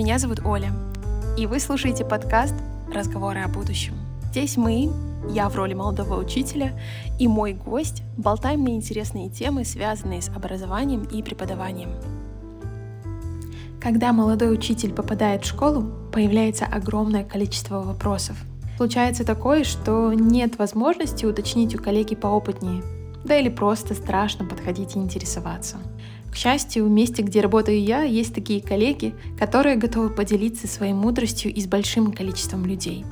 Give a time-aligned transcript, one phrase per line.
[0.00, 0.72] Меня зовут Оля,
[1.36, 2.54] и вы слушаете подкаст
[2.90, 3.92] «Разговоры о будущем».
[4.30, 4.90] Здесь мы,
[5.28, 6.72] я в роли молодого учителя,
[7.18, 11.90] и мой гость болтаем на интересные темы, связанные с образованием и преподаванием.
[13.78, 18.38] Когда молодой учитель попадает в школу, появляется огромное количество вопросов.
[18.78, 22.82] Случается такое, что нет возможности уточнить у коллеги поопытнее,
[23.22, 25.76] да или просто страшно подходить и интересоваться.
[26.30, 31.52] К счастью, в месте, где работаю я, есть такие коллеги, которые готовы поделиться своей мудростью
[31.52, 33.04] и с большим количеством людей.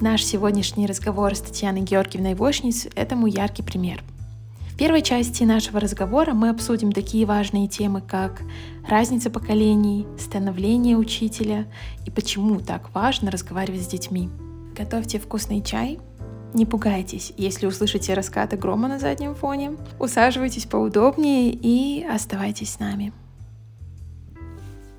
[0.00, 4.02] Наш сегодняшний разговор с Татьяной Георгиевной Вошниц– этому яркий пример.
[4.72, 8.42] В первой части нашего разговора мы обсудим такие важные темы, как
[8.86, 11.66] разница поколений, становление учителя
[12.04, 14.28] и почему так важно разговаривать с детьми.
[14.76, 15.98] Готовьте вкусный чай,
[16.54, 19.76] не пугайтесь, если услышите раскаты грома на заднем фоне.
[19.98, 23.12] Усаживайтесь поудобнее и оставайтесь с нами.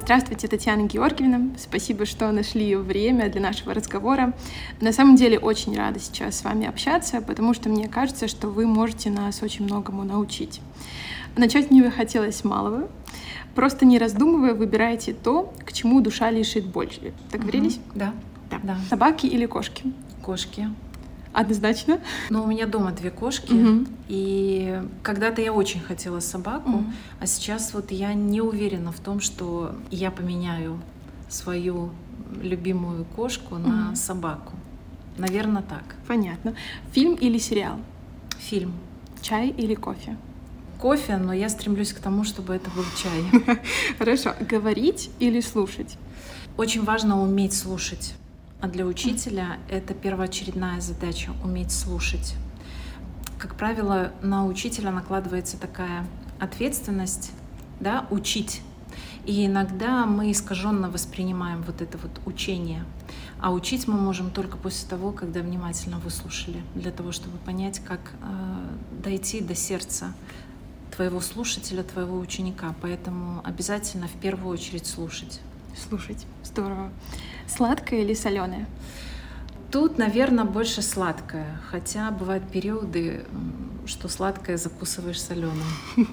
[0.08, 1.50] Здравствуйте, Татьяна Георгиевна.
[1.58, 4.34] Спасибо, что нашли время для нашего разговора.
[4.80, 8.66] На самом деле очень рада сейчас с вами общаться, потому что мне кажется, что вы
[8.66, 10.62] можете нас очень многому научить.
[11.36, 12.88] Начать мне хотелось малого.
[13.54, 17.14] Просто не раздумывая, выбирайте то, к чему душа лишит больше.
[17.32, 17.76] Договорились?
[17.76, 18.14] Угу, да.
[18.50, 18.60] да.
[18.64, 18.78] Да.
[18.90, 19.92] Собаки или кошки?
[20.22, 20.70] Кошки.
[21.38, 22.00] Однозначно.
[22.32, 23.86] Но у меня дома две кошки, угу.
[24.08, 26.86] и когда-то я очень хотела собаку, угу.
[27.20, 30.82] а сейчас вот я не уверена в том, что я поменяю
[31.30, 31.92] свою
[32.42, 33.70] любимую кошку угу.
[33.70, 34.54] на собаку.
[35.20, 35.84] Наверное, так.
[36.08, 36.56] Понятно.
[36.92, 37.78] Фильм или сериал?
[38.40, 38.74] Фильм.
[39.22, 40.18] Чай или кофе?
[40.82, 43.60] Кофе, но я стремлюсь к тому, чтобы это был чай.
[44.00, 44.34] Хорошо.
[44.40, 45.98] Говорить или слушать?
[46.58, 48.16] Очень важно уметь слушать.
[48.60, 52.36] А для учителя это первоочередная задача— уметь слушать.
[53.38, 56.08] Как правило, на учителя накладывается такая
[56.40, 57.32] ответственность
[57.80, 58.62] да, учить.
[59.26, 62.84] И иногда мы искаженно воспринимаем вот это вот учение.
[63.40, 68.00] А учить мы можем только после того, когда внимательно выслушали, для того, чтобы понять, как
[68.22, 70.14] э, дойти до сердца
[70.96, 72.74] твоего слушателя, твоего ученика.
[72.82, 75.42] Поэтому обязательно в первую очередь слушать.
[75.78, 76.26] Слушать.
[76.58, 76.90] Здорово.
[77.48, 78.66] Сладкое или соленое?
[79.72, 83.26] Тут, наверное, больше сладкое, хотя бывают периоды,
[83.86, 85.68] что сладкое закусываешь соленым.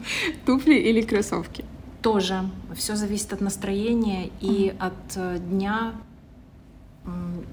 [0.45, 1.65] Туфли или кроссовки?
[2.03, 2.43] Тоже.
[2.77, 5.95] Все зависит от настроения и от э, дня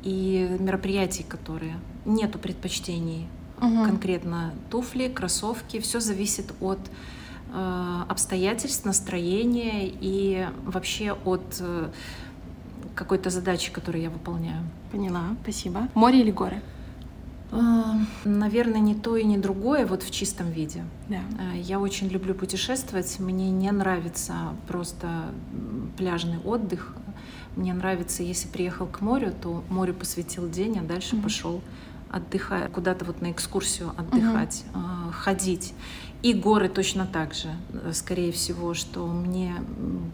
[0.03, 1.77] и мероприятий, которые.
[2.03, 3.25] Нету предпочтений.
[3.61, 3.85] Угу.
[3.85, 5.79] Конкретно туфли, кроссовки.
[5.79, 6.79] Все зависит от
[7.53, 11.89] э, обстоятельств, настроения и вообще от э,
[12.95, 14.63] какой-то задачи, которую я выполняю.
[14.91, 15.87] Поняла, спасибо.
[15.93, 16.61] Море или горы?
[17.51, 20.85] А, наверное, не то и не другое, вот в чистом виде.
[21.09, 21.19] Да.
[21.39, 23.19] А, я очень люблю путешествовать.
[23.19, 24.33] Мне не нравится
[24.67, 25.25] просто
[25.97, 26.95] пляжный отдых.
[27.55, 31.23] Мне нравится, если приехал к морю, то морю посвятил день, а дальше mm-hmm.
[31.23, 31.61] пошел
[32.09, 35.11] отдыхать, куда-то вот на экскурсию отдыхать, mm-hmm.
[35.11, 35.73] ходить.
[36.23, 37.49] И горы точно так же,
[37.93, 39.55] скорее всего, что мне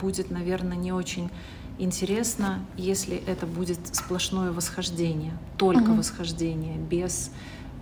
[0.02, 1.30] будет, наверное, не очень
[1.78, 6.00] интересно, если это будет сплошное восхождение, только угу.
[6.00, 7.32] восхождение, без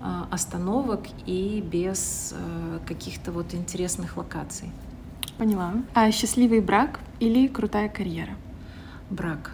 [0.01, 4.71] э, остановок и без э, каких-то вот интересных локаций.
[5.37, 5.73] Поняла.
[5.93, 8.35] А счастливый брак или крутая карьера?
[9.09, 9.51] Брак.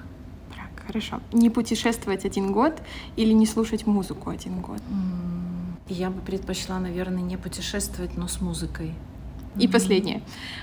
[0.50, 1.22] Брак, хорошо.
[1.34, 2.82] Не путешествовать один год
[3.16, 4.82] или не слушать музыку один год?
[5.88, 8.94] Я бы предпочла, наверное, не путешествовать, но с музыкой.
[9.60, 10.22] И последнее.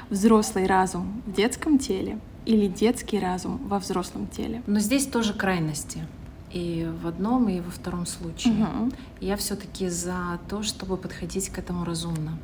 [0.09, 4.62] Взрослый разум в детском теле или детский разум во взрослом теле.
[4.66, 6.06] Но здесь тоже крайности.
[6.50, 8.54] И в одном, и во втором случае.
[8.54, 8.92] Угу.
[9.20, 12.38] Я все-таки за то, чтобы подходить к этому разумно.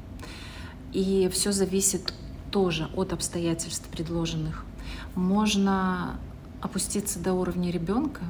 [0.92, 2.12] И все зависит
[2.50, 4.66] тоже от обстоятельств предложенных.
[5.14, 6.20] Можно
[6.60, 8.20] опуститься до уровня ребенка,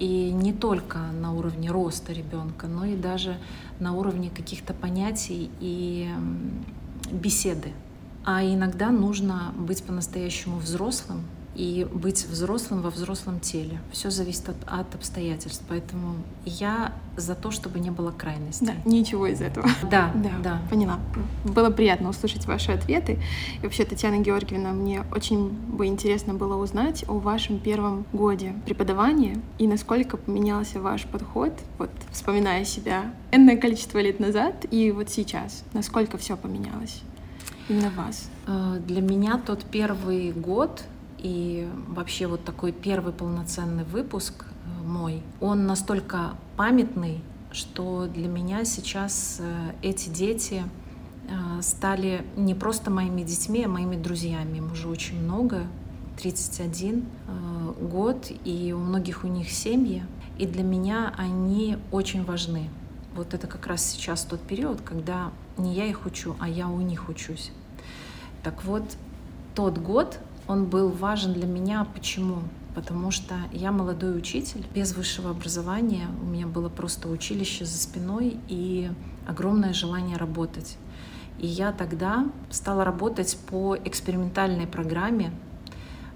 [0.00, 3.38] и не только на уровне роста ребенка, но и даже
[3.78, 6.10] на уровне каких-то понятий и
[7.12, 7.72] беседы
[8.24, 11.22] а иногда нужно быть по-настоящему взрослым
[11.54, 13.80] и быть взрослым во взрослом теле.
[13.92, 15.62] Все зависит от, от обстоятельств.
[15.68, 18.64] Поэтому я за то, чтобы не было крайности.
[18.64, 19.68] Да, ничего из этого.
[19.90, 20.62] Да, да, да.
[20.70, 20.98] Поняла.
[21.44, 23.20] Было приятно услышать ваши ответы.
[23.60, 29.40] И вообще, Татьяна Георгиевна, мне очень бы интересно было узнать о вашем первом годе преподавания
[29.58, 35.62] и насколько поменялся ваш подход, вот вспоминая себя энное количество лет назад и вот сейчас.
[35.72, 37.02] Насколько все поменялось?
[37.68, 38.28] Именно вас?
[38.46, 40.84] Э, для меня тот первый год
[41.18, 47.20] и вообще вот такой первый полноценный выпуск э, мой, он настолько памятный,
[47.52, 50.62] что для меня сейчас э, эти дети
[51.62, 54.58] стали не просто моими детьми, а моими друзьями.
[54.58, 55.62] Им уже очень много,
[56.16, 60.04] 31 э, год, и у многих у них семьи,
[60.38, 62.68] и для меня они очень важны.
[63.14, 66.80] Вот это как раз сейчас тот период, когда не я их учу, а я у
[66.80, 67.52] них учусь.
[68.42, 68.82] Так вот,
[69.54, 71.86] тот год, он был важен для меня.
[71.94, 72.42] Почему?
[72.74, 78.36] Потому что я молодой учитель, без высшего образования, у меня было просто училище за спиной
[78.48, 78.90] и
[79.26, 80.76] огромное желание работать.
[81.38, 85.32] И я тогда стала работать по экспериментальной программе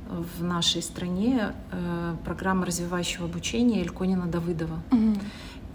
[0.08, 4.80] в нашей стране, э, программа развивающего обучения Эльконина Давыдова.
[4.90, 5.14] Угу.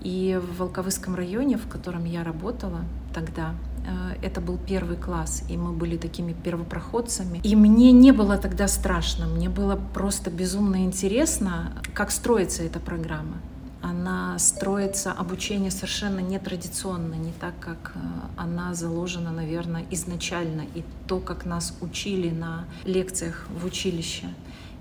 [0.04, 2.82] И в Волковыском районе, в котором я работала
[3.14, 3.56] тогда,
[3.86, 7.40] э, это был первый класс, и мы были такими первопроходцами.
[7.44, 13.38] И мне не было тогда страшно, мне было просто безумно интересно, как строится эта программа
[13.84, 18.00] она строится, обучение совершенно нетрадиционно, не так, как э,
[18.38, 24.28] она заложена, наверное, изначально, и то, как нас учили на лекциях в училище.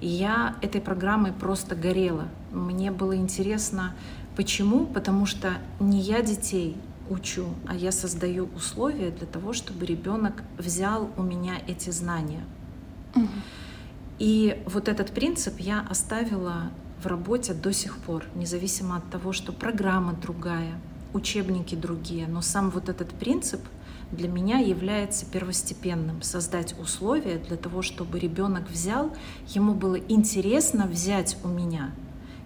[0.00, 2.28] И я этой программой просто горела.
[2.52, 3.94] Мне было интересно,
[4.36, 4.86] почему?
[4.86, 6.76] Потому что не я детей
[7.08, 12.44] учу, а я создаю условия для того, чтобы ребенок взял у меня эти знания.
[14.18, 16.70] И вот этот принцип я оставила
[17.02, 20.74] в работе до сих пор, независимо от того, что программа другая,
[21.12, 23.60] учебники другие, но сам вот этот принцип
[24.12, 26.22] для меня является первостепенным.
[26.22, 29.10] Создать условия для того, чтобы ребенок взял,
[29.48, 31.90] ему было интересно взять у меня,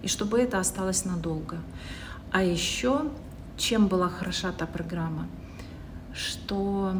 [0.01, 1.57] и чтобы это осталось надолго.
[2.31, 3.09] А еще,
[3.57, 5.27] чем была хороша та программа,
[6.13, 6.93] что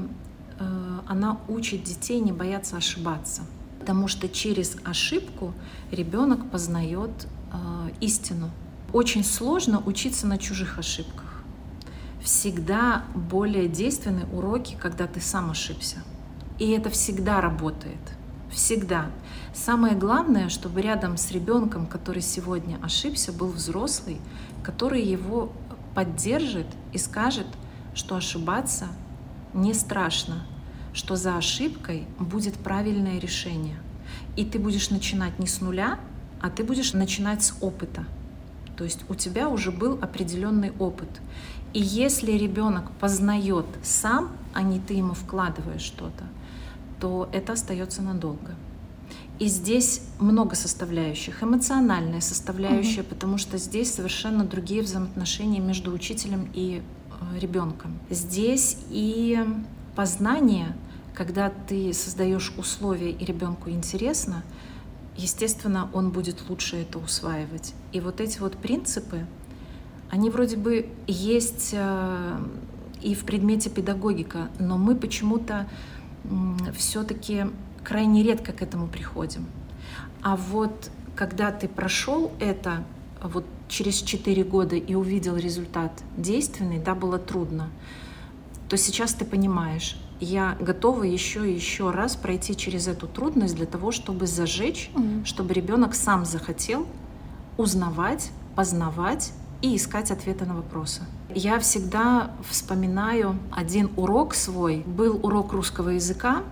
[0.59, 3.43] э, она учит детей не бояться ошибаться.
[3.79, 5.53] Потому что через ошибку
[5.91, 7.11] ребенок познает
[7.51, 8.49] э, истину.
[8.93, 11.43] Очень сложно учиться на чужих ошибках.
[12.21, 15.97] Всегда более действенны уроки, когда ты сам ошибся.
[16.59, 17.99] И это всегда работает.
[18.49, 19.07] Всегда.
[19.65, 24.21] Самое главное, чтобы рядом с ребенком, который сегодня ошибся, был взрослый,
[24.63, 25.51] который его
[25.95, 27.47] поддержит и скажет,
[27.95, 28.87] что ошибаться
[29.55, 30.45] не страшно,
[30.93, 33.77] что за ошибкой будет правильное решение.
[34.35, 35.99] И ты будешь начинать не с нуля,
[36.39, 38.05] а ты будешь начинать с опыта.
[38.77, 41.09] То есть у тебя уже был определенный опыт.
[41.73, 46.25] И если ребенок познает сам, а не ты ему вкладываешь что-то,
[47.01, 48.53] то это остается надолго.
[49.39, 51.43] И здесь много составляющих.
[51.43, 53.09] Эмоциональная составляющая, угу.
[53.09, 57.99] потому что здесь совершенно другие взаимоотношения между учителем и э, ребенком.
[58.09, 59.45] Здесь и
[59.95, 60.75] познание,
[61.13, 64.43] когда ты создаешь условия и ребенку интересно,
[65.15, 67.75] естественно, он будет лучше это усваивать.
[67.91, 69.27] И вот эти вот принципы,
[70.09, 72.39] они вроде бы есть э,
[73.03, 75.67] и в предмете педагогика, но мы почему-то
[76.75, 77.45] все-таки
[77.87, 79.45] крайне редко к этому приходим.
[80.21, 82.83] А вот когда ты прошел это
[83.23, 87.69] вот через 4 года и увидел результат действенный, да, было трудно,
[88.67, 93.65] то сейчас ты понимаешь, я готова еще и еще раз пройти через эту трудность для
[93.65, 96.85] того, чтобы зажечь, mm чтобы ребенок сам захотел
[97.57, 99.31] узнавать, познавать
[99.61, 101.03] и искать ответы на вопросы.
[101.33, 104.83] Я всегда вспоминаю один урок свой.
[104.85, 106.43] Был урок русского языка,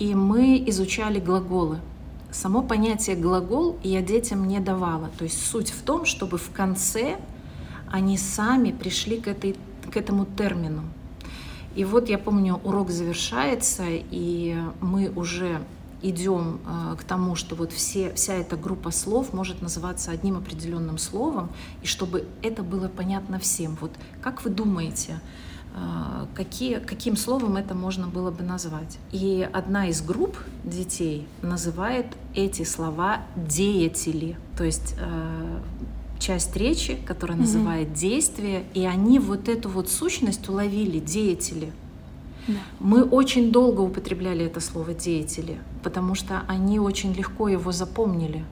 [0.00, 1.78] и мы изучали глаголы.
[2.32, 5.10] Само понятие глагол я детям не давала.
[5.18, 7.18] То есть суть в том, чтобы в конце
[7.90, 9.56] они сами пришли к, этой,
[9.92, 10.82] к этому термину.
[11.76, 15.60] И вот я помню, урок завершается, и мы уже
[16.02, 20.96] идем э, к тому, что вот все, вся эта группа слов может называться одним определенным
[20.96, 21.50] словом,
[21.82, 23.76] и чтобы это было понятно всем.
[23.80, 23.92] Вот
[24.22, 25.20] как вы думаете,
[26.34, 28.98] какие, каким словом это можно было бы назвать?
[29.12, 35.60] И одна из групп детей называет эти слова деятели, то есть э,
[36.18, 37.40] часть речи, которая mm-hmm.
[37.40, 41.72] называет действие, и они вот эту вот сущность уловили, деятели.
[42.80, 48.44] Мы очень долго употребляли это слово деятели, потому что они очень легко его запомнили,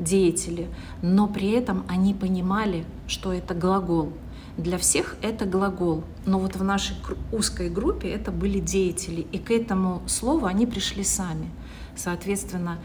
[0.00, 0.68] деятели,
[1.02, 4.12] но при этом они понимали, что это глагол.
[4.58, 6.96] Для всех это глагол, но вот в нашей
[7.30, 11.48] узкой группе это были деятели, и к этому слову они пришли сами.
[11.94, 12.78] Соответственно,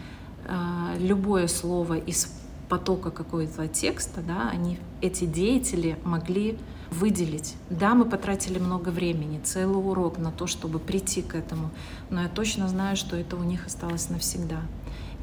[0.46, 2.32] э, любое слово из
[2.70, 6.60] потока какого-то текста, да, они, эти деятели могли
[6.92, 7.56] выделить.
[7.72, 11.72] Да, мы потратили много времени, целый урок на то, чтобы прийти к этому,
[12.12, 14.62] но я точно знаю, что это у них осталось навсегда.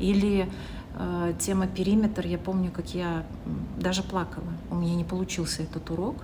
[0.00, 0.50] Или
[0.96, 3.24] э, тема периметр, я помню, как я
[3.78, 4.52] даже плакала.
[4.68, 6.16] У меня не получился этот урок.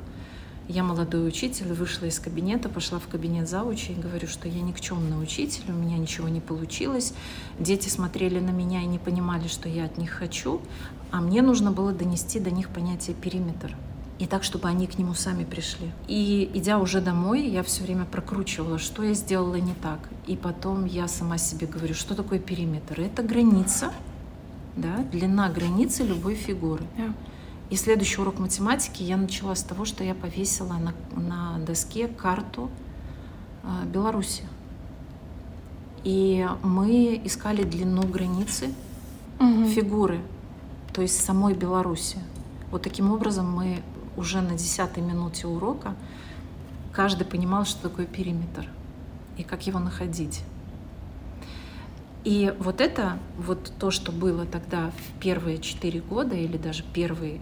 [0.69, 5.23] Я молодой учитель, вышла из кабинета, пошла в кабинет заучи и говорю, что я никчемный
[5.23, 7.15] учитель, у меня ничего не получилось.
[7.61, 10.61] Дети смотрели на меня и не понимали, что я от них хочу,
[11.13, 13.77] а мне нужно было донести до них понятие периметр.
[14.19, 15.91] И так, чтобы они к нему сами пришли.
[16.09, 20.09] И идя уже домой, я все время прокручивала, что я сделала не так.
[20.27, 23.01] И потом я сама себе говорю, что такое периметр?
[23.01, 23.93] Это граница,
[24.75, 26.83] да, длина границы любой фигуры.
[26.97, 27.13] Yeah.
[27.69, 32.71] И следующий урок математики я начала с того, что я повесила на, на доске карту
[33.65, 34.45] э, Беларуси.
[36.05, 38.73] И мы искали длину границы
[39.41, 39.65] угу.
[39.65, 40.21] фигуры,
[40.93, 42.19] то есть самой Беларуси.
[42.71, 43.83] Вот таким образом мы
[44.17, 45.97] уже на десятой минуте урока
[46.93, 48.69] каждый понимал, что такое периметр
[49.37, 50.43] и как его находить.
[52.27, 57.35] И вот это, вот то, что было тогда в первые четыре года, или даже первый
[57.35, 57.39] э,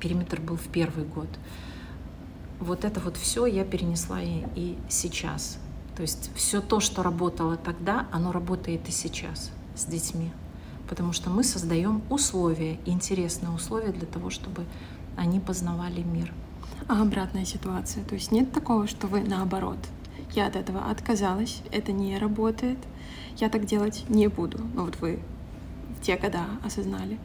[0.00, 1.28] периметр был в первый год,
[2.58, 5.58] вот это вот все я перенесла и, и сейчас.
[5.94, 10.32] То есть все то, что работало тогда, оно работает и сейчас с детьми.
[10.88, 14.64] Потому что мы создаем условия, интересные условия для того, чтобы
[15.16, 16.34] они познавали мир.
[16.88, 18.02] А обратная ситуация?
[18.02, 19.78] То есть нет такого, что вы наоборот?
[20.32, 22.78] Я от этого отказалась, это не работает,
[23.36, 24.58] я так делать не буду.
[24.74, 25.20] Ну вот вы
[25.98, 27.18] в те года осознали.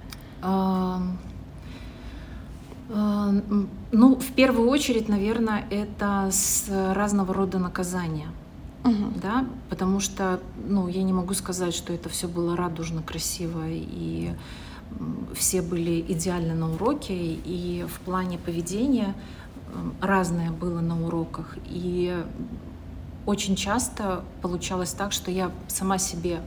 [2.90, 8.28] Ну, в первую очередь, наверное, это с разного рода наказания.
[8.84, 9.20] Угу.
[9.22, 14.32] Да, потому что, ну, я не могу сказать, что это все было радужно, красиво и
[15.34, 19.16] все были идеальны на уроке, и в плане поведения
[20.02, 21.58] разное было на уроках.
[21.66, 22.16] И
[23.26, 26.42] очень часто получалось так, что я сама себе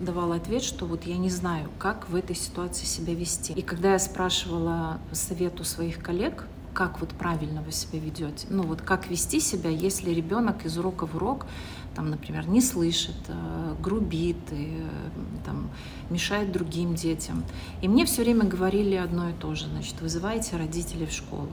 [0.00, 3.52] давала ответ, что вот я не знаю, как в этой ситуации себя вести.
[3.52, 8.62] И когда я спрашивала совет у своих коллег, как вот правильно вы себя ведете, ну
[8.62, 11.46] вот как вести себя, если ребенок из урока в урок,
[11.94, 15.70] там, например, не слышит, э, грубит, и, э, там,
[16.08, 17.44] мешает другим детям.
[17.82, 21.48] И мне все время говорили одно и то же, значит, вызывайте родителей в школу.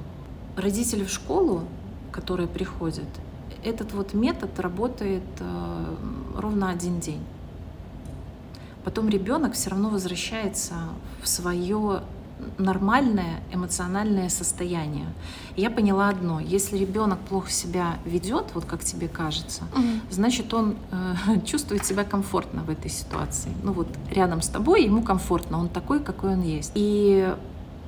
[0.56, 1.64] Родители в школу,
[2.12, 3.08] которые приходят,
[3.68, 5.96] этот вот метод работает э,
[6.36, 7.22] ровно один день.
[8.84, 10.76] Потом ребенок все равно возвращается
[11.22, 12.02] в свое
[12.58, 15.08] нормальное эмоциональное состояние.
[15.56, 19.84] И я поняла одно: если ребенок плохо себя ведет, вот как тебе кажется, угу.
[20.10, 23.52] значит он э, чувствует себя комфортно в этой ситуации.
[23.64, 26.72] Ну вот рядом с тобой ему комфортно, он такой, какой он есть.
[26.76, 27.36] И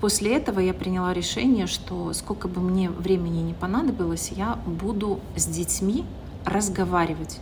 [0.01, 5.46] После этого я приняла решение, что сколько бы мне времени не понадобилось, я буду с
[5.46, 6.06] детьми
[6.46, 7.39] разговаривать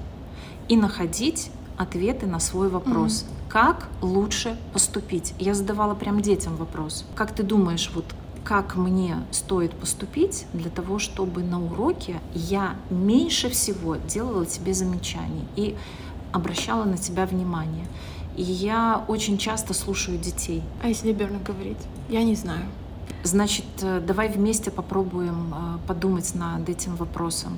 [0.67, 3.23] и находить ответы на свой вопрос.
[3.23, 3.49] Mm-hmm.
[3.49, 5.33] Как лучше поступить?
[5.39, 7.05] Я задавала прям детям вопрос.
[7.15, 8.05] Как ты думаешь, вот
[8.43, 15.45] как мне стоит поступить для того, чтобы на уроке я меньше всего делала тебе замечаний
[15.55, 15.75] и
[16.31, 17.85] обращала на тебя внимание?
[18.37, 20.63] И я очень часто слушаю детей.
[20.83, 21.77] А если ребенок говорит,
[22.07, 22.65] я не знаю?
[23.23, 27.57] Значит, э, давай вместе попробуем э, подумать над этим вопросом.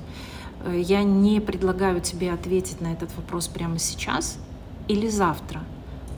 [0.64, 4.38] Э, я не предлагаю тебе ответить на этот вопрос прямо сейчас
[4.88, 5.60] или завтра.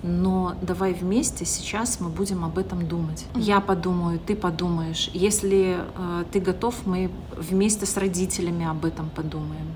[0.02, 3.24] Но давай вместе сейчас мы будем об этом думать.
[3.34, 3.40] Mm-hmm.
[3.40, 5.10] Я подумаю, ты подумаешь.
[5.12, 9.66] Если э, ты готов, мы вместе с родителями об этом подумаем.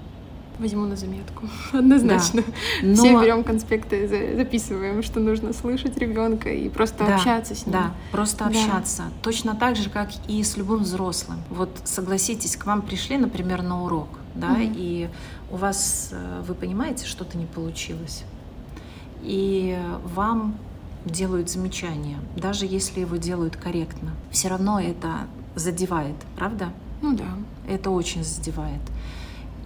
[0.58, 2.42] Возьму на заметку, однозначно.
[2.42, 2.86] Да.
[2.88, 2.94] Но...
[2.94, 7.72] Все берем конспекты, записываем, что нужно слышать ребенка и просто да, общаться с ним.
[7.72, 8.50] Да, просто да.
[8.50, 9.04] общаться.
[9.22, 11.38] Точно так же, как и с любым взрослым.
[11.50, 14.60] Вот согласитесь, к вам пришли, например, на урок, да, угу.
[14.62, 15.08] и
[15.50, 18.24] у вас, э, вы понимаете, что-то не получилось.
[19.22, 19.78] И
[20.14, 20.56] вам
[21.04, 24.12] делают замечания, даже если его делают корректно.
[24.30, 26.70] Все равно это задевает, правда?
[27.02, 27.26] Ну да.
[27.68, 28.80] Это очень задевает.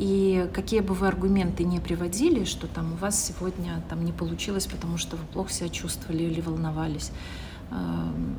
[0.00, 4.66] И какие бы вы аргументы не приводили, что там у вас сегодня там не получилось,
[4.66, 7.12] потому что вы плохо себя чувствовали или волновались,
[7.70, 7.74] э,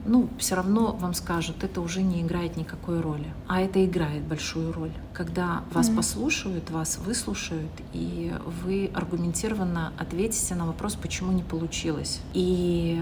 [0.07, 3.27] ну, все равно вам скажут, это уже не играет никакой роли.
[3.47, 4.91] А это играет большую роль.
[5.13, 5.95] Когда вас mm-hmm.
[5.95, 12.21] послушают, вас выслушают, и вы аргументированно ответите на вопрос, почему не получилось.
[12.33, 12.99] И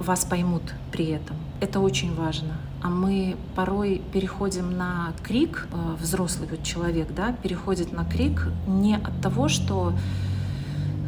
[0.00, 1.36] вас поймут при этом.
[1.60, 2.56] Это очень важно.
[2.80, 8.96] А мы порой переходим на крик, э, взрослый вот человек, да, переходит на крик не
[8.96, 9.92] от того, что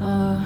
[0.00, 0.36] э,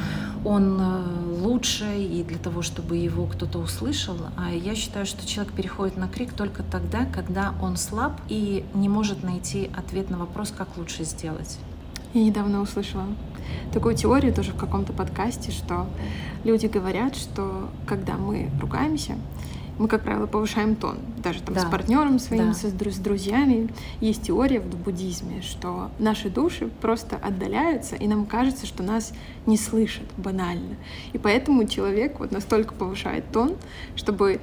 [0.45, 1.02] он э,
[1.40, 6.09] лучше и для того, чтобы его кто-то услышал, а я считаю, что человек переходит на
[6.09, 11.04] крик только тогда, когда он слаб и не может найти ответ на вопрос, как лучше
[11.04, 11.59] сделать.
[12.12, 13.07] Я недавно услышала
[13.73, 15.87] такую теорию тоже в каком-то подкасте, что
[16.45, 19.16] люди говорят, что когда мы ругаемся
[19.78, 20.99] мы, как правило, повышаем тон.
[21.23, 21.62] Даже там да.
[21.62, 22.54] с партнером своим, да.
[22.54, 23.69] с, с друзьями.
[24.00, 29.12] Есть теория в буддизме, что наши души просто отдаляются, и нам кажется, что нас
[29.47, 30.76] не слышат банально.
[31.12, 33.57] И поэтому человек вот настолько повышает тон,
[33.97, 34.40] чтобы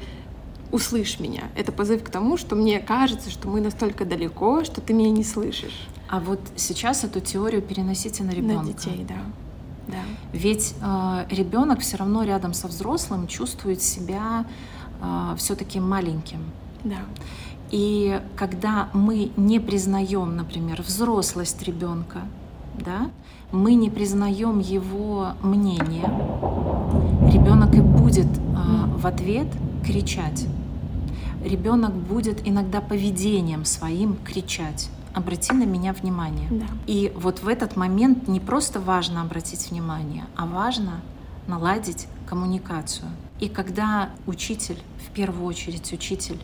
[0.71, 1.43] услышь меня.
[1.55, 5.23] Это позыв к тому, что мне кажется, что мы настолько далеко, что ты меня не
[5.23, 5.87] слышишь.
[6.07, 8.63] А вот сейчас эту теорию переносите на ребенка.
[8.63, 9.15] На детей, да.
[9.87, 10.03] да.
[10.33, 14.45] Ведь э, ребенок все равно рядом со взрослым чувствует себя
[15.01, 16.39] э, все-таки маленьким.
[16.83, 16.97] Да.
[17.71, 22.19] И когда мы не признаем, например, взрослость ребенка,
[22.79, 23.09] да,
[23.51, 26.09] мы не признаем его мнение,
[27.31, 29.47] ребенок и будет э, в ответ
[29.85, 30.47] кричать
[31.43, 36.47] ребенок будет иногда поведением своим кричать обрати на меня внимание.
[36.49, 36.65] Да.
[36.87, 41.01] И вот в этот момент не просто важно обратить внимание, а важно
[41.47, 43.09] наладить коммуникацию.
[43.41, 46.39] И когда учитель, в первую очередь учитель,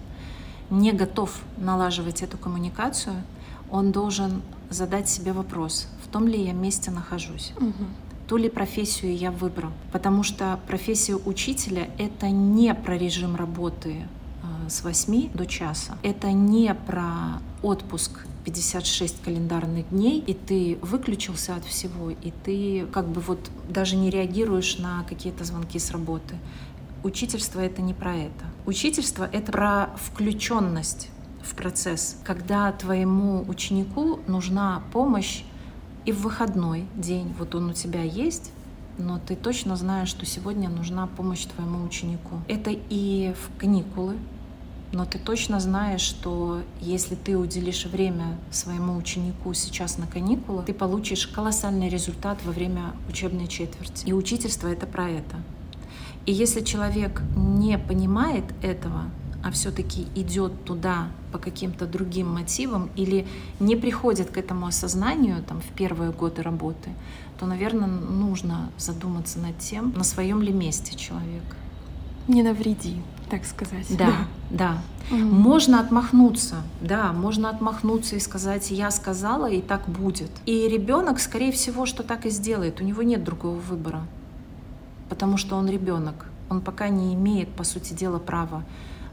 [0.70, 3.24] не готов налаживать эту коммуникацию,
[3.72, 7.54] он должен задать себе вопрос, в том ли я месте нахожусь.
[7.56, 7.86] Угу
[8.28, 9.72] ту ли профессию я выбрал.
[9.94, 14.06] Потому что профессия учителя— это не про режим работы
[14.70, 15.98] с 8 до часа.
[16.04, 23.08] Это не про отпуск 56 календарных дней, и ты выключился от всего, и ты как
[23.08, 26.36] бы вот даже не реагируешь на какие-то звонки с работы.
[27.04, 28.46] Учительство это не про это.
[28.66, 31.10] Учительство это про включенность
[31.42, 35.44] в процесс, когда твоему ученику нужна помощь
[36.06, 38.52] и в выходной день, вот он у тебя есть,
[38.98, 42.38] но ты точно знаешь, что сегодня нужна помощь твоему ученику.
[42.48, 44.18] Это и в каникулы,
[44.92, 50.74] но ты точно знаешь, что если ты уделишь время своему ученику сейчас на каникулах, ты
[50.74, 54.06] получишь колоссальный результат во время учебной четверти.
[54.06, 55.38] И учительство— это про это.
[56.28, 59.06] И если человек не понимает этого,
[59.44, 63.26] а все-таки идет туда по каким-то другим мотивам или
[63.60, 66.92] не приходит к этому осознанию там, в первые годы работы,
[67.40, 71.44] то, наверное, нужно задуматься над тем, на своем ли месте человек.
[72.28, 72.98] Не навреди
[73.30, 73.86] так сказать.
[73.98, 74.78] Да, да.
[75.12, 75.18] Угу.
[75.18, 80.32] Можно отмахнуться, да, можно отмахнуться и сказать, я сказала, и так будет.
[80.46, 82.82] И ребенок, скорее всего, что так и сделает.
[82.82, 84.02] У него нет другого выбора,
[85.10, 86.26] потому что он ребенок.
[86.50, 88.64] Он пока не имеет, по сути дела, права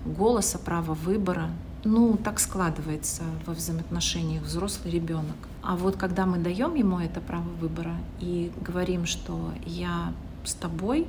[0.04, 1.50] голоса, права выбора.
[1.85, 5.37] Ну, так складывается во взаимоотношениях взрослый ребенок.
[5.62, 10.12] А вот когда мы даем ему это право выбора и говорим, что я
[10.44, 11.07] с тобой,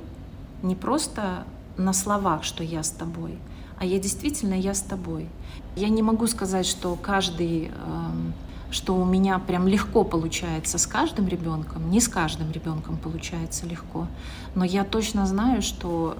[0.62, 1.44] не просто
[1.76, 3.38] на словах, что я с тобой,
[3.78, 5.28] а я действительно я с тобой.
[5.76, 8.32] Я не могу сказать, что каждый, эм,
[8.70, 14.06] что у меня прям легко получается с каждым ребенком, не с каждым ребенком получается легко,
[14.54, 16.16] но я точно знаю, что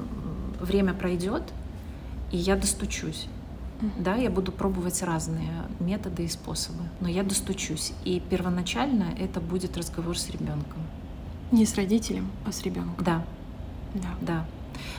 [0.60, 1.42] время пройдет,
[2.32, 3.26] и я достучусь.
[3.98, 7.92] Да, я буду пробовать разные методы и способы, но я достучусь.
[8.04, 10.82] И первоначально это будет разговор с ребенком.
[11.52, 13.04] Не с родителем, а с ребенком.
[13.04, 13.24] Да.
[13.94, 14.08] Да.
[14.20, 14.46] Да.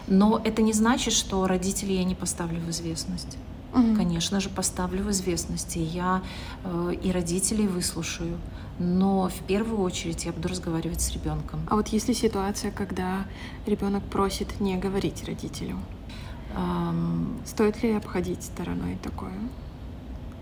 [0.07, 3.37] Но это не значит, что родителей я не поставлю в известность.
[3.73, 3.95] Угу.
[3.95, 6.21] Конечно же, поставлю в известность, и я
[6.63, 8.37] э, и родителей выслушаю.
[8.79, 11.59] Но в первую очередь я буду разговаривать с ребенком.
[11.69, 13.25] А вот если ситуация, когда
[13.65, 15.77] ребенок просит не говорить родителю,
[16.55, 17.39] эм...
[17.45, 19.33] стоит ли обходить стороной такое?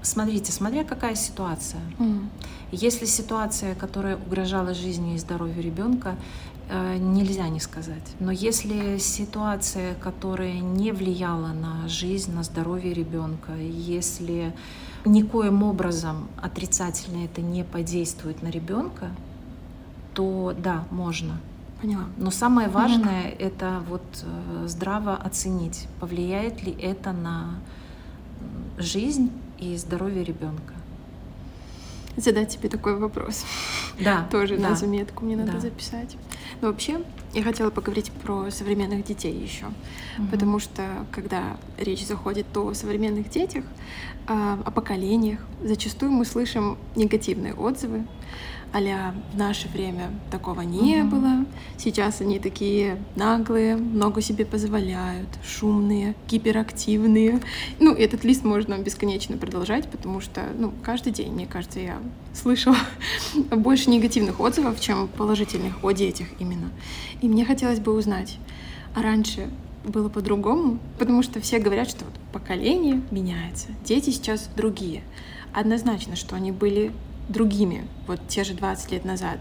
[0.01, 1.81] Смотрите, смотря какая ситуация.
[1.97, 2.27] Mm.
[2.71, 6.15] Если ситуация, которая угрожала жизни и здоровью ребенка,
[6.69, 8.15] нельзя не сказать.
[8.19, 14.53] Но если ситуация, которая не влияла на жизнь, на здоровье ребенка, если
[15.05, 19.11] никоим образом отрицательно это не подействует на ребенка,
[20.13, 21.39] то да, можно.
[21.81, 22.05] Поняла.
[22.17, 23.35] Но самое важное угу.
[23.39, 27.59] это вот э, здраво оценить, повлияет ли это на
[28.77, 30.73] жизнь и здоровье ребенка
[32.17, 33.45] задать тебе такой вопрос.
[33.99, 34.27] Да.
[34.31, 34.69] Тоже да.
[34.69, 35.59] на заметку мне надо да.
[35.59, 36.17] записать.
[36.61, 37.01] Но вообще,
[37.33, 39.65] я хотела поговорить про современных детей еще,
[40.17, 40.27] угу.
[40.31, 43.63] потому что когда речь заходит о современных детях,
[44.27, 48.05] а, о поколениях, зачастую мы слышим негативные отзывы
[48.75, 51.15] а в наше время такого не угу.
[51.15, 51.45] было.
[51.77, 57.39] Сейчас они такие наглые, много себе позволяют, шумные, гиперактивные.
[57.79, 61.99] Ну, этот лист можно бесконечно продолжать, потому что, ну, каждый день, мне кажется, я
[62.35, 62.77] слышала
[63.51, 66.69] больше негативных отзывов, чем положительных о детях именно.
[67.21, 68.37] И мне хотелось бы узнать,
[68.93, 69.49] а раньше
[69.83, 75.03] было по-другому, потому что все говорят, что вот поколение меняется, дети сейчас другие.
[75.53, 76.91] Однозначно, что они были
[77.29, 79.39] другими, вот те же 20 лет назад.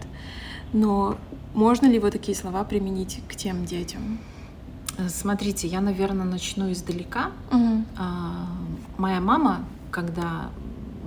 [0.73, 1.17] Но
[1.53, 4.19] можно ли вот такие слова применить к тем детям?
[5.09, 7.31] Смотрите, я, наверное, начну издалека.
[7.51, 7.83] Угу.
[8.97, 10.49] Моя мама, когда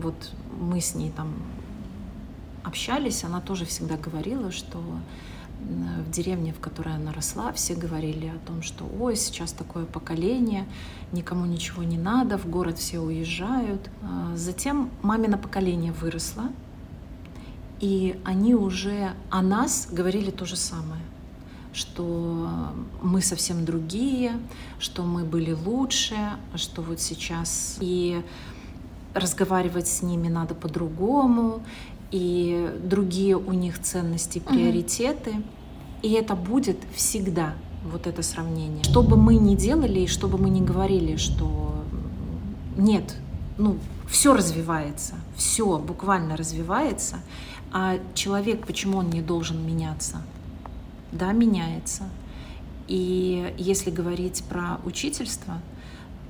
[0.02, 1.32] вот мы с ней там
[2.68, 4.78] общались, она тоже всегда говорила, что
[5.60, 10.66] в деревне, в которой она росла, все говорили о том, что ой, сейчас такое поколение,
[11.12, 13.90] никому ничего не надо, в город все уезжают.
[14.02, 16.44] А затем мамино поколение выросло,
[17.80, 21.02] и они уже о нас говорили то же самое
[21.74, 24.32] что мы совсем другие,
[24.80, 26.16] что мы были лучше,
[26.56, 28.24] что вот сейчас и
[29.14, 31.62] разговаривать с ними надо по-другому,
[32.10, 35.30] и другие у них ценности, приоритеты.
[35.30, 35.42] Угу.
[36.02, 38.84] И это будет всегда, вот это сравнение.
[38.84, 41.84] Что бы мы ни делали и что бы мы ни говорили, что
[42.76, 43.16] нет,
[43.56, 43.76] ну,
[44.08, 47.16] все развивается, все буквально развивается,
[47.72, 50.22] а человек, почему он не должен меняться?
[51.12, 52.04] Да, меняется.
[52.86, 55.60] И если говорить про учительство,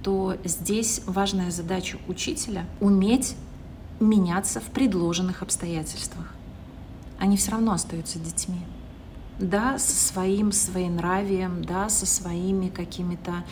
[0.03, 3.37] то здесь важная задача учителя— уметь
[4.01, 6.27] меняться в предложенных обстоятельствах.
[7.19, 8.61] Они все равно остаются детьми.
[9.39, 13.45] Да, со своим своенравием, да, со своими какими-то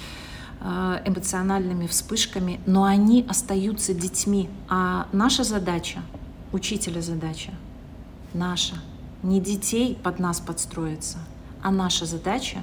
[0.60, 4.48] э, эмоциональными вспышками, но они остаются детьми.
[4.68, 6.00] А наша задача,
[6.52, 7.52] учителя задача,
[8.34, 8.74] наша,
[9.22, 11.18] не детей под нас подстроиться,
[11.62, 12.58] а наша задача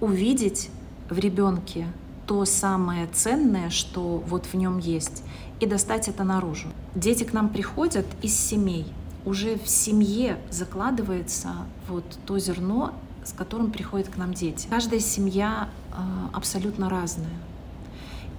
[0.00, 0.70] увидеть
[1.10, 1.86] в ребенке
[2.26, 5.22] то самое ценное, что вот в нем есть,
[5.60, 6.68] и достать это наружу.
[6.94, 8.86] Дети к нам приходят из семей.
[9.24, 11.50] Уже в семье закладывается
[11.88, 12.94] вот то зерно,
[13.24, 14.66] с которым приходят к нам дети.
[14.70, 15.96] Каждая семья э,
[16.32, 17.38] абсолютно разная.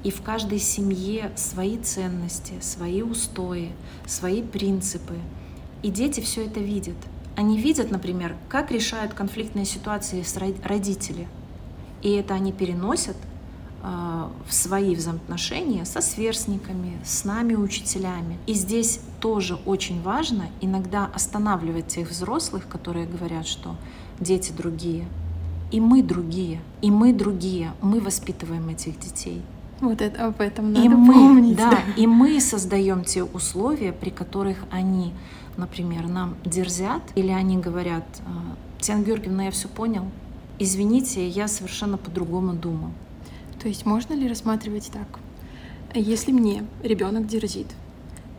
[0.03, 3.71] И в каждой семье свои ценности, свои устои,
[4.05, 5.15] свои принципы.
[5.83, 6.95] И дети все это видят.
[7.35, 11.27] Они видят, например, как решают конфликтные ситуации с родители.
[12.01, 13.28] И это они переносят а,
[13.81, 18.37] в свои взаимоотношения со сверстниками, с нами, учителями.
[18.45, 23.75] И здесь тоже очень важно иногда останавливать тех взрослых, которые говорят, что
[24.19, 25.07] дети другие,
[25.71, 29.41] и мы другие, и мы другие, мы воспитываем этих детей.
[29.81, 31.57] Вот это об этом надо и мы, помнить.
[31.57, 35.13] Да, и мы создаем те условия, при которых они,
[35.57, 40.05] например, нам дерзят, или они говорят, «А, Татьяна Георгиевна, я все понял,
[40.57, 42.89] извините, я совершенно по-другому думал.
[43.61, 45.19] То есть можно ли рассматривать так?
[45.93, 47.67] Если мне ребенок дерзит,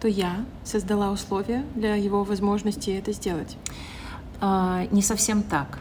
[0.00, 3.56] то я создала условия для его возможности это сделать?
[4.40, 5.78] А, не совсем так.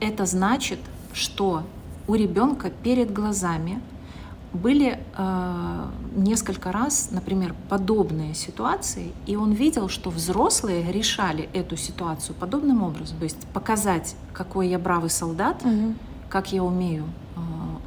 [0.00, 0.80] Это значит,
[1.12, 1.64] что
[2.08, 3.80] у ребенка перед глазами
[4.52, 5.86] были э,
[6.16, 13.18] несколько раз, например, подобные ситуации, и он видел, что взрослые решали эту ситуацию подобным образом.
[13.18, 15.94] То есть показать, какой я бравый солдат, угу.
[16.28, 17.04] как я умею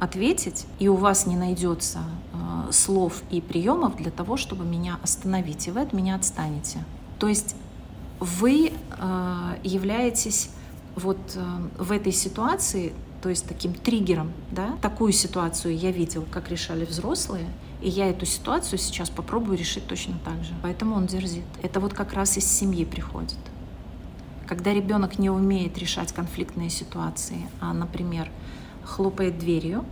[0.00, 2.00] ответить, и у вас не найдется
[2.32, 6.84] э, слов и приемов для того, чтобы меня остановить, и вы от меня отстанете.
[7.18, 7.56] То есть
[8.20, 10.50] вы э, являетесь
[10.96, 11.42] вот э,
[11.78, 17.46] в этой ситуации, то есть таким триггером, да, такую ситуацию я видел, как решали взрослые,
[17.80, 20.54] и я эту ситуацию сейчас попробую решить точно так же.
[20.62, 21.44] Поэтому он дерзит.
[21.62, 23.38] Это вот как раз из семьи приходит.
[24.46, 28.30] Когда ребенок не умеет решать конфликтные ситуации, а, например,
[28.84, 29.84] хлопает дверью,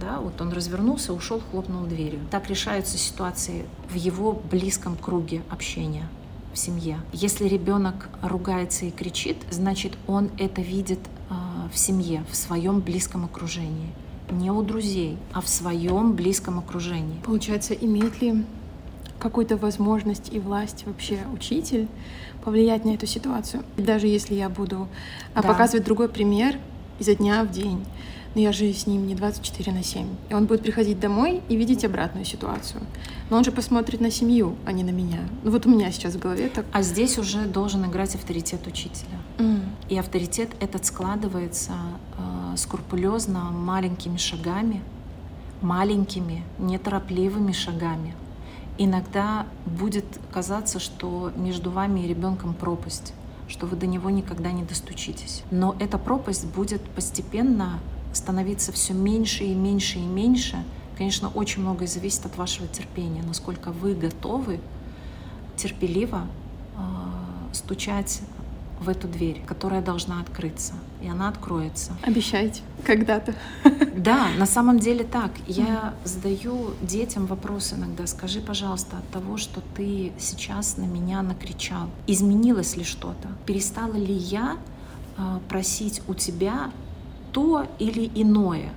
[0.00, 2.20] да, вот он развернулся, ушел, хлопнул дверью.
[2.30, 6.08] Так решаются ситуации в его близком круге общения
[6.52, 7.00] в семье.
[7.12, 11.34] Если ребенок ругается и кричит, значит он это видит э,
[11.72, 13.92] в семье, в своем близком окружении.
[14.30, 17.18] Не у друзей, а в своем близком окружении.
[17.24, 18.44] Получается, имеет ли
[19.18, 21.88] какую-то возможность и власть вообще учитель
[22.44, 23.64] повлиять на эту ситуацию?
[23.76, 24.86] Даже если я буду
[25.34, 25.48] а, да.
[25.48, 26.56] показывать другой пример
[26.98, 27.84] изо дня в день,
[28.38, 30.06] но я же с ним не 24 на 7.
[30.30, 32.80] И он будет приходить домой и видеть обратную ситуацию.
[33.30, 35.18] Но он же посмотрит на семью, а не на меня.
[35.42, 36.64] Ну вот у меня сейчас в голове так.
[36.72, 39.18] А здесь уже должен играть авторитет учителя.
[39.38, 39.62] Mm.
[39.88, 44.82] И авторитет этот складывается э, скрупулезно маленькими шагами,
[45.60, 48.14] маленькими, неторопливыми шагами.
[48.78, 53.14] Иногда будет казаться, что между вами и ребенком пропасть
[53.48, 55.42] что вы до него никогда не достучитесь.
[55.50, 57.80] Но эта пропасть будет постепенно
[58.18, 60.62] становиться все меньше и меньше и меньше,
[60.96, 64.60] конечно, очень многое зависит от вашего терпения, насколько вы готовы
[65.56, 66.26] терпеливо
[66.76, 68.20] э, стучать
[68.80, 71.92] в эту дверь, которая должна открыться, и она откроется.
[72.02, 73.34] Обещайте когда-то.
[73.96, 75.32] Да, на самом деле так.
[75.48, 78.06] Я задаю детям вопрос иногда.
[78.06, 83.28] Скажи, пожалуйста, от того, что ты сейчас на меня накричал, изменилось ли что-то?
[83.46, 84.56] Перестала ли я
[85.16, 86.70] э, просить у тебя
[87.32, 88.70] то или иное.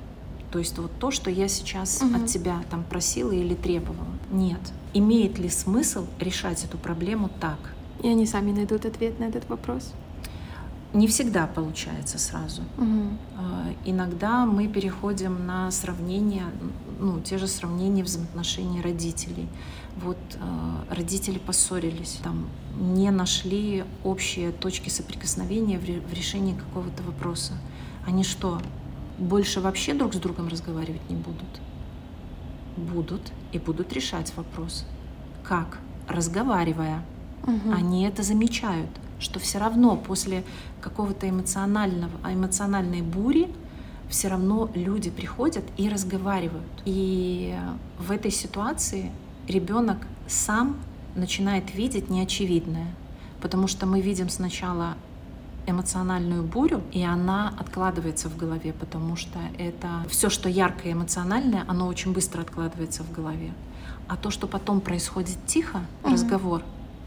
[0.52, 2.16] То есть вот то, что я сейчас угу.
[2.16, 4.08] от тебя там просила или требовала.
[4.32, 4.60] Нет.
[4.94, 7.58] Имеет ли смысл решать эту проблему так?
[8.04, 9.94] И они сами найдут ответ на этот вопрос?
[10.94, 12.64] Не всегда получается сразу.
[12.78, 13.46] Угу.
[13.86, 16.44] Иногда мы переходим на сравнение,
[17.00, 19.48] ну, те же сравнения взаимоотношений родителей.
[20.04, 22.48] Вот э, родители поссорились, там
[22.80, 27.54] не нашли общие точки соприкосновения в решении какого-то вопроса.
[28.06, 28.60] Они что,
[29.18, 31.62] больше вообще друг с другом разговаривать не будут?
[32.78, 34.86] Будут и будут решать вопрос.
[35.44, 35.80] Как?
[36.08, 37.04] Разговаривая.
[37.44, 37.72] Угу.
[37.74, 40.44] Они это замечают, что все равно после
[40.82, 43.50] какого-то эмоционального, эмоциональной бури
[44.10, 46.68] все равно люди приходят и разговаривают.
[46.86, 47.58] И
[47.98, 49.12] в этой ситуации
[49.48, 50.78] ребенок сам
[51.16, 52.88] начинает видеть неочевидное,
[53.42, 54.96] потому что мы видим сначала
[55.68, 61.88] эмоциональную бурю, и она откладывается в голове, потому что это все, что яркое эмоциональное, оно
[61.88, 63.54] очень быстро откладывается в голове.
[64.08, 66.14] А то, что потом происходит тихо, угу.
[66.14, 66.64] разговор,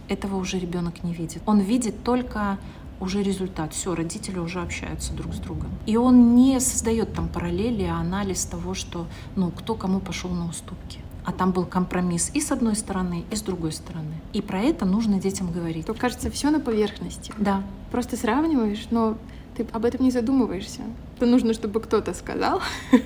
[0.08, 1.42] этого уже ребенок не видит.
[1.46, 2.58] Он видит только
[3.00, 3.72] уже результат.
[3.72, 5.70] Все, родители уже общаются друг с другом.
[5.86, 10.46] И он не создает там параллели, а анализ того, что ну, кто кому пошел на
[10.46, 11.03] уступки.
[11.24, 14.14] А там был компромисс и с одной стороны, и с другой стороны.
[14.34, 15.86] И про это нужно детям говорить.
[15.86, 17.32] То кажется, все на поверхности.
[17.38, 17.62] Да.
[17.90, 19.16] Просто сравниваешь, но
[19.56, 20.82] ты об этом не задумываешься.
[21.18, 22.60] То нужно, чтобы кто-то сказал,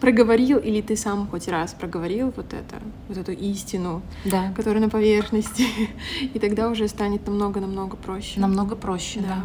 [0.00, 2.76] проговорил, или ты сам хоть раз проговорил вот это,
[3.08, 4.52] вот эту истину, да.
[4.54, 5.66] которая на поверхности,
[6.20, 8.40] и тогда уже станет намного-намного проще.
[8.40, 9.28] Намного проще, да.
[9.28, 9.42] да.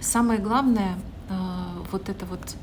[0.00, 0.94] Самое главное,
[1.28, 1.34] э,
[1.90, 2.54] вот эта вот э,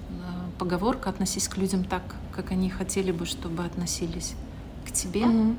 [0.57, 4.33] поговорка «относись к людям так, как они хотели бы, чтобы относились
[4.93, 5.55] тебе», угу.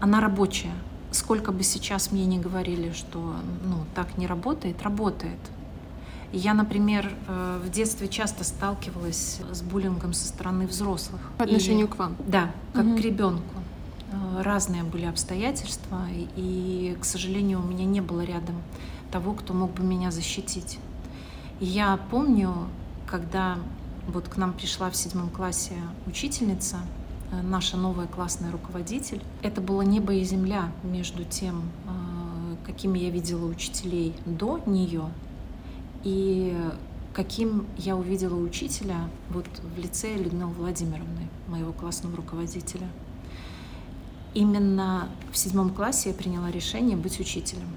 [0.00, 0.72] она рабочая.
[1.10, 5.38] Сколько бы сейчас мне не говорили, что ну, так не работает, работает.
[6.32, 11.20] Я, например, э, в детстве часто сталкивалась с буллингом со стороны взрослых.
[11.36, 12.16] По отношению и, к вам?
[12.28, 12.96] Да, как угу.
[12.96, 13.54] к ребенку.
[14.12, 18.56] Э, разные были обстоятельства, и, к сожалению, у меня не было рядом
[19.10, 20.78] того, кто мог бы меня защитить.
[21.58, 22.54] И я помню,
[23.06, 23.58] когда
[24.06, 25.74] вот к нам пришла в седьмом классе
[26.06, 26.76] учительница,
[27.30, 31.62] наша новая классная руководитель, это было небо и земля между тем,
[32.66, 35.04] какими я видела учителей до нее
[36.04, 36.56] и
[37.12, 42.88] каким я увидела учителя вот в лице Людмилы Владимировны, моего классного руководителя.
[44.32, 47.68] Именно в седьмом классе я приняла решение быть учителем.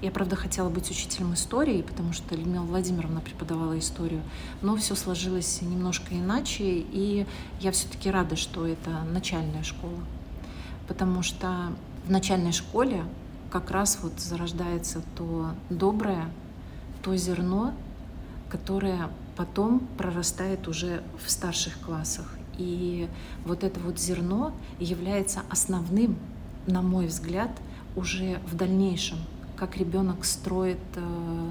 [0.00, 4.22] Я, правда, хотела быть учителем истории, потому что Людмила Владимировна преподавала историю,
[4.62, 7.26] но все сложилось немножко иначе, и
[7.60, 9.98] я все-таки рада, что это начальная школа,
[10.86, 11.72] потому что
[12.06, 13.02] в начальной школе
[13.50, 16.30] как раз вот зарождается то доброе,
[17.02, 17.74] то зерно,
[18.50, 22.36] которое потом прорастает уже в старших классах.
[22.56, 23.08] И
[23.44, 26.16] вот это вот зерно является основным,
[26.68, 27.50] на мой взгляд,
[27.96, 29.18] уже в дальнейшем,
[29.58, 31.46] как ребенок строит э,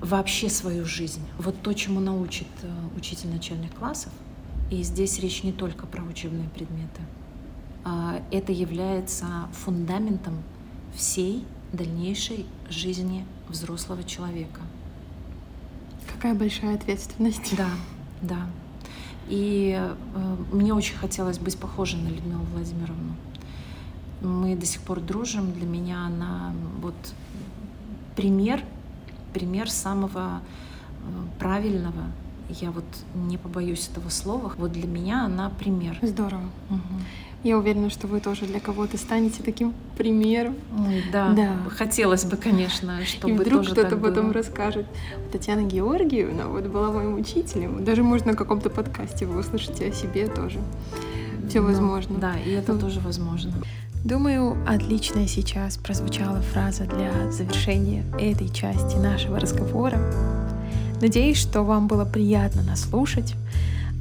[0.00, 1.22] вообще свою жизнь.
[1.38, 4.12] Вот то, чему научит э, учитель начальных классов,
[4.70, 7.00] и здесь речь не только про учебные предметы,
[7.84, 10.42] э, это является фундаментом
[10.94, 14.60] всей дальнейшей жизни взрослого человека.
[16.12, 17.54] Какая большая ответственность.
[17.56, 17.70] Да,
[18.20, 18.46] да.
[19.28, 23.14] И э, мне очень хотелось быть похожей на Людмилу Владимировну.
[24.20, 25.52] Мы до сих пор дружим.
[25.52, 26.94] Для меня она вот
[28.16, 28.62] пример,
[29.32, 32.04] пример самого э, правильного.
[32.48, 34.52] Я вот не побоюсь этого слова.
[34.58, 35.98] Вот для меня она пример.
[36.02, 36.44] Здорово.
[36.70, 37.00] Угу.
[37.44, 40.54] Я уверена, что вы тоже для кого-то станете таким примером.
[41.12, 41.56] Да, да.
[41.70, 44.32] хотелось бы, конечно, чтобы И вдруг кто-то потом было.
[44.32, 44.86] расскажет.
[45.32, 47.84] Татьяна Георгиевна вот была моим учителем.
[47.84, 50.60] Даже можно на каком-то подкасте вы услышите о себе тоже.
[51.52, 52.18] Все ну, возможно.
[52.18, 53.52] Да, и это ну, тоже возможно.
[54.04, 60.00] Думаю, отличная сейчас прозвучала фраза для завершения этой части нашего разговора.
[61.02, 63.34] Надеюсь, что вам было приятно нас слушать,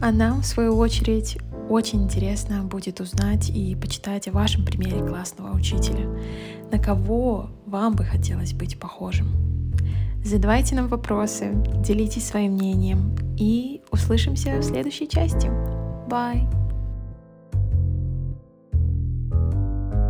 [0.01, 5.53] а нам, в свою очередь, очень интересно будет узнать и почитать о вашем примере классного
[5.53, 6.07] учителя.
[6.71, 9.27] На кого вам бы хотелось быть похожим?
[10.23, 11.51] Задавайте нам вопросы,
[11.83, 15.47] делитесь своим мнением и услышимся в следующей части.
[16.07, 16.60] Bye!